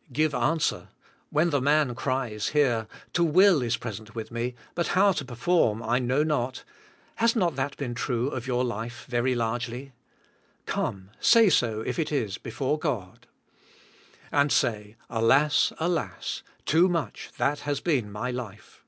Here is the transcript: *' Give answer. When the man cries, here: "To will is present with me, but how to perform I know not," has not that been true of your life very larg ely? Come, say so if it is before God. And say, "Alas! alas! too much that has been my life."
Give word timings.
*' 0.00 0.12
Give 0.12 0.36
answer. 0.36 0.90
When 1.30 1.50
the 1.50 1.60
man 1.60 1.96
cries, 1.96 2.50
here: 2.50 2.86
"To 3.14 3.24
will 3.24 3.60
is 3.60 3.76
present 3.76 4.14
with 4.14 4.30
me, 4.30 4.54
but 4.76 4.86
how 4.94 5.10
to 5.10 5.24
perform 5.24 5.82
I 5.82 5.98
know 5.98 6.22
not," 6.22 6.62
has 7.16 7.34
not 7.34 7.56
that 7.56 7.76
been 7.76 7.96
true 7.96 8.28
of 8.28 8.46
your 8.46 8.62
life 8.62 9.04
very 9.08 9.34
larg 9.34 9.68
ely? 9.68 9.90
Come, 10.64 11.10
say 11.18 11.50
so 11.50 11.80
if 11.80 11.98
it 11.98 12.12
is 12.12 12.38
before 12.38 12.78
God. 12.78 13.26
And 14.30 14.52
say, 14.52 14.94
"Alas! 15.08 15.72
alas! 15.78 16.44
too 16.64 16.88
much 16.88 17.30
that 17.38 17.58
has 17.66 17.80
been 17.80 18.12
my 18.12 18.30
life." 18.30 18.84